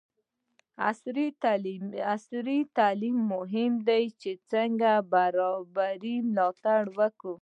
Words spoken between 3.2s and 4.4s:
مهم دی ځکه